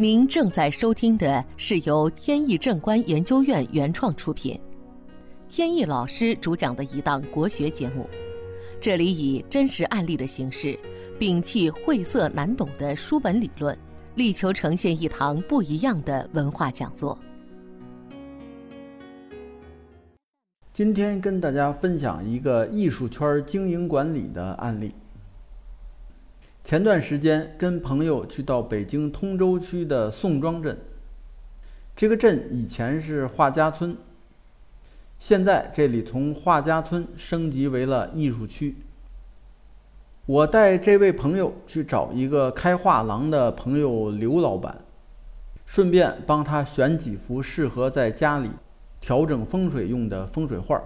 [0.00, 4.58] 您正在收听的是由天意正观研究院原创出品，
[5.46, 8.08] 天意老师主讲的一档国学节目。
[8.80, 10.74] 这里以真实案例的形式，
[11.18, 13.76] 摒弃晦涩难懂的书本理论，
[14.14, 17.18] 力求呈现一堂不一样的文化讲座。
[20.72, 24.94] 今天跟大家分享一个艺术圈经营管理的案例。
[26.62, 30.78] 前段时间跟朋友去到北京通州区的宋庄镇，
[31.96, 33.96] 这个镇以前是画家村，
[35.18, 38.76] 现在这里从画家村升级为了艺术区。
[40.26, 44.84] 我带这位朋友去找一个开画廊的朋友刘老板，
[45.66, 48.50] 顺便帮他选几幅适合在家里
[49.00, 50.80] 调整风水用的风水画。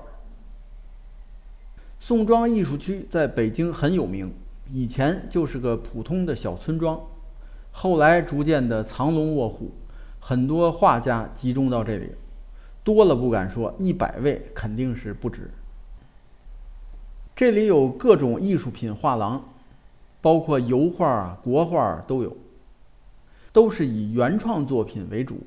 [1.98, 4.32] 宋庄艺术区在北京很有名。
[4.72, 6.98] 以前就是个普通的小村庄，
[7.70, 9.72] 后来逐渐的藏龙卧虎，
[10.18, 12.12] 很多画家集中到这里，
[12.82, 15.50] 多了不敢说，一百位肯定是不止。
[17.36, 19.44] 这里有各种艺术品画廊，
[20.22, 22.36] 包括油画、国画都有，
[23.52, 25.46] 都是以原创作品为主，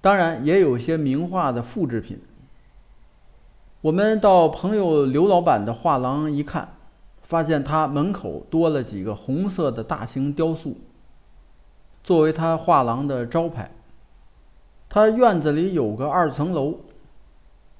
[0.00, 2.20] 当然也有些名画的复制品。
[3.80, 6.76] 我们到朋友刘老板的画廊一看。
[7.24, 10.76] 发现他门口多了几个红色的大型雕塑，
[12.02, 13.72] 作为他画廊的招牌。
[14.90, 16.80] 他院子里有个二层楼，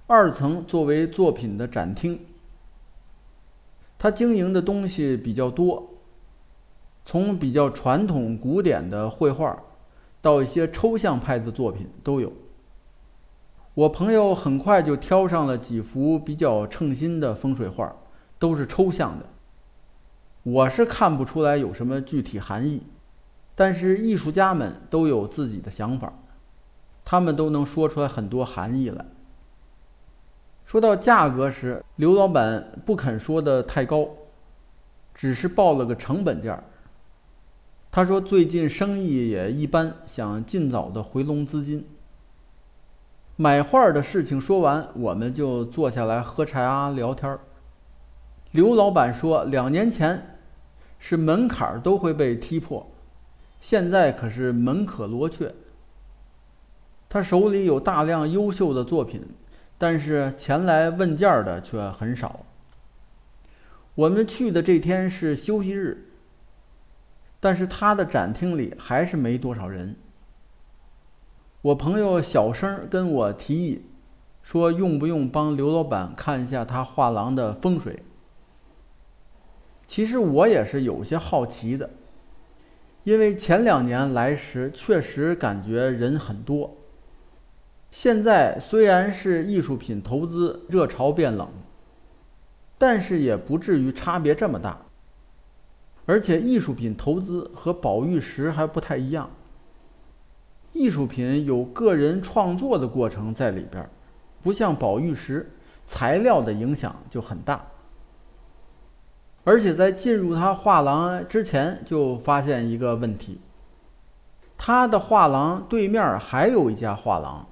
[0.06, 2.18] 二层作为作品的展厅。
[3.98, 5.90] 他经营的东西比较多，
[7.04, 9.62] 从比较传统古典的绘画，
[10.22, 12.32] 到一些抽象派的作品都有。
[13.74, 17.94] 我朋友很快就挑上了几幅比较称心的风水画，
[18.38, 19.26] 都是抽象的。
[20.44, 22.82] 我是看不出来有什么具体含义，
[23.54, 26.12] 但是艺术家们都有自己的想法，
[27.02, 29.06] 他们都能说出来很多含义来。
[30.66, 34.06] 说到价格时，刘老板不肯说的太高，
[35.14, 36.62] 只是报了个成本价。
[37.90, 41.86] 他说最近生意也一般，想尽早的回笼资金。
[43.36, 47.40] 买画的事情说完，我们就坐下来喝茶聊天儿
[48.50, 50.32] 刘老板说，两年前。
[51.06, 52.90] 是门槛都会被踢破，
[53.60, 55.54] 现在可是门可罗雀。
[57.10, 59.22] 他手里有大量优秀的作品，
[59.76, 62.46] 但是前来问价的却很少。
[63.94, 66.08] 我们去的这天是休息日，
[67.38, 69.96] 但是他的展厅里还是没多少人。
[71.60, 73.84] 我朋友小声跟我提议，
[74.42, 78.02] 说用不用帮刘老板看一下他画廊的风水。
[79.86, 81.90] 其实我也是有些好奇的，
[83.02, 86.76] 因为前两年来时确实感觉人很多。
[87.90, 91.48] 现在虽然是艺术品投资热潮变冷，
[92.76, 94.86] 但是也不至于差别这么大。
[96.06, 99.30] 而且艺术品投资和宝玉石还不太一样，
[100.72, 103.88] 艺术品有个人创作的过程在里边，
[104.42, 105.50] 不像宝玉石，
[105.86, 107.64] 材料的影响就很大。
[109.44, 113.40] 而且在进入他画廊之前，就发现一个问题：
[114.56, 117.46] 他的画廊对面还有一家画廊，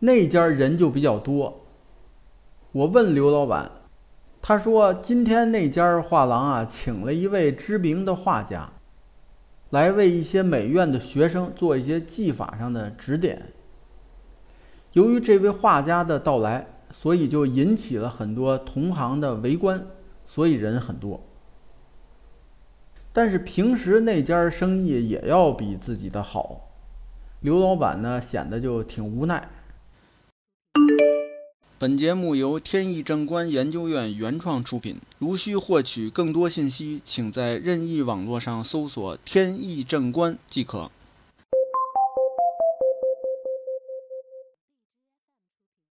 [0.00, 1.60] 那家人就比较多。
[2.72, 3.70] 我问刘老板，
[4.42, 8.68] 他说今天那家画廊啊，请了一位知名的画家，
[9.70, 13.52] 来为一些美院的学生做一些技法上的指点。
[14.94, 19.86] 由于这位画家的到来，所以就引起了很多同行的围观。
[20.26, 21.22] 所以人很多，
[23.12, 26.70] 但是平时那家生意也要比自己的好。
[27.40, 29.48] 刘老板呢，显得就挺无奈。
[31.78, 34.98] 本节目由天意正观研究院原创出品。
[35.18, 40.90] 如需获取更多信息，请在任意网络上搜索“天意正观”即可。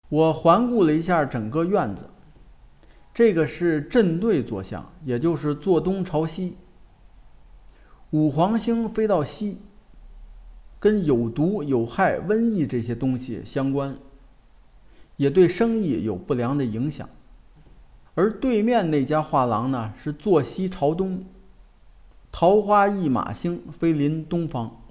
[0.08, 2.11] 我环顾了一下整个院子。
[3.14, 6.58] 这个是正对坐向，也就是坐东朝西。
[8.12, 9.60] 五黄星飞到西，
[10.80, 13.96] 跟有毒、有害、瘟疫这些东西相关，
[15.18, 17.08] 也对生意有不良的影响。
[18.16, 21.24] 而对面那家画廊呢，是坐西朝东，
[22.32, 24.82] 桃花一马星飞临东方。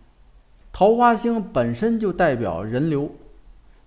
[0.72, 3.11] 桃花星本身就代表人流，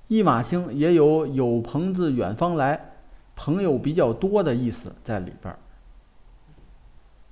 [0.08, 2.93] 一马星也有有朋自远方来。
[3.36, 5.58] 朋友比较多的意思在里边儿，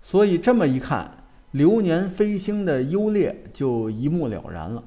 [0.02, 4.84] 所以这么一看，流年飞星的优劣就一目了然了。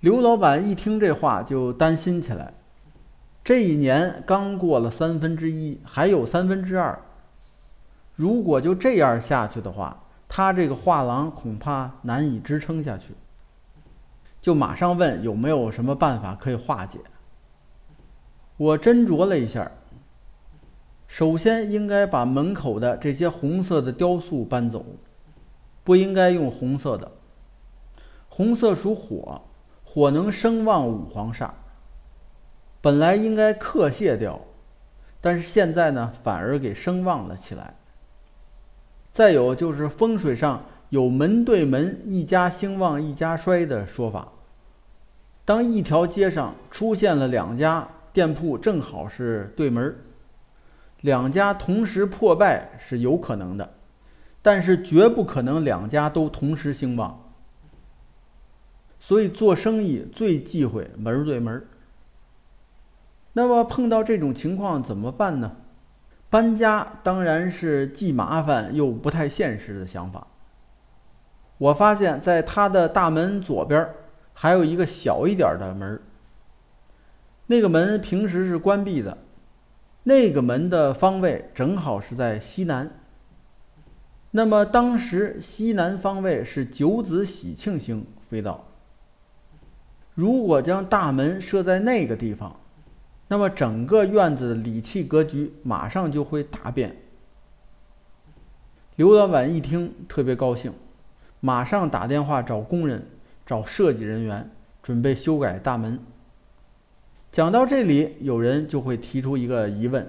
[0.00, 2.54] 刘老板一听这话就担心起来，
[3.44, 7.00] 这一年刚过了三分之一，还有三分之二，
[8.16, 13.14] 如果就这样下去的话，他这个画廊恐怕难以支撑下去。
[14.40, 16.98] 就马上问有没有什么办法可以化解。
[18.56, 19.72] 我斟酌了一下，
[21.06, 24.84] 首先应该把门口的这些红色的雕塑搬走，
[25.82, 27.12] 不应该用红色的。
[28.28, 29.42] 红色属火，
[29.84, 31.50] 火能生旺五黄煞，
[32.80, 34.40] 本来应该克泄掉，
[35.20, 37.74] 但是现在呢，反而给生旺了起来。
[39.10, 40.64] 再有就是风水上。
[40.92, 44.28] 有门对门，一家兴旺一家衰的说法。
[45.42, 49.96] 当一条街上出现了两家店铺，正好是对门，
[51.00, 53.74] 两家同时破败是有可能的，
[54.42, 57.32] 但是绝不可能两家都同时兴旺。
[58.98, 61.66] 所以做生意最忌讳门对门。
[63.32, 65.56] 那么碰到这种情况怎么办呢？
[66.28, 70.26] 搬家当然是既麻烦又不太现实的想法。
[71.58, 73.88] 我发现，在他的大门左边
[74.32, 76.00] 还有一个小一点的门
[77.52, 79.18] 那个门平时是关闭的，
[80.04, 82.90] 那个门的方位正好是在西南。
[84.30, 88.68] 那么当时西南方位是九子喜庆星飞到，
[90.14, 92.58] 如果将大门设在那个地方，
[93.28, 96.96] 那么整个院子的理气格局马上就会大变。
[98.96, 100.72] 刘老板一听特别高兴。
[101.40, 103.06] 马上打电话找工人，
[103.44, 104.50] 找设计人员，
[104.82, 106.00] 准备修改大门。
[107.32, 110.06] 讲到这里，有人就会提出一个疑问，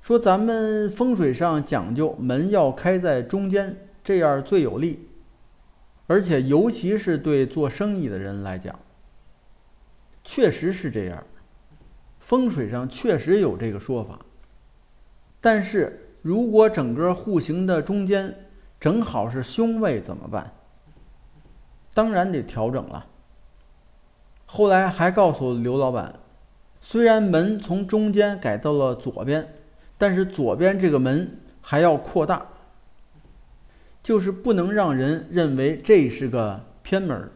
[0.00, 5.08] 说咱们风水上讲究门要开在中间，这样最有利，
[6.06, 8.78] 而且尤其是对做生意的人来讲，
[10.22, 11.26] 确实是这样，
[12.20, 14.20] 风水上确实有这个说法。
[15.40, 18.32] 但是如果整个户型的中间，
[18.78, 20.52] 正好是凶位怎么办？
[21.92, 23.06] 当然得调整了。
[24.46, 26.20] 后来还告诉刘老板，
[26.86, 29.54] 虽然门从中间改到了左边，
[29.96, 32.46] 但是左边这个门还要扩大，
[34.02, 37.30] 就是不能让人认为这是个偏门，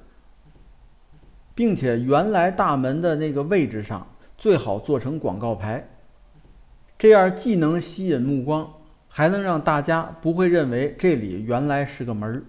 [1.55, 4.07] 并且原来大门的那个位置上
[4.37, 5.89] 最好做成广告牌，
[6.99, 8.75] 这样既能吸引目光。
[9.11, 12.43] 还能让大家不会认为这里原来是个门儿，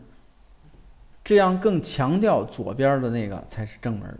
[1.23, 4.19] 这样更强调左边的那个才是正门。